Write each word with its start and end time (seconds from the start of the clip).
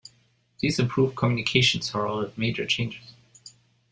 These 0.61 0.79
improved 0.79 1.15
communications 1.15 1.91
heralded 1.91 2.35
major 2.35 2.65
changes. 2.65 3.13